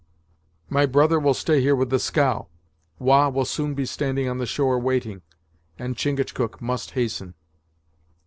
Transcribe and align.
"My 0.67 0.87
brother 0.87 1.19
will 1.19 1.35
stay 1.35 1.61
here 1.61 1.75
with 1.75 1.91
the 1.91 1.99
scow. 1.99 2.47
Wah 2.97 3.29
will 3.29 3.45
soon 3.45 3.75
be 3.75 3.85
standing 3.85 4.27
on 4.27 4.39
the 4.39 4.47
shore 4.47 4.79
waiting, 4.79 5.21
and 5.77 5.95
Chingachgook 5.95 6.59
must 6.59 6.93
hasten." 6.97 7.35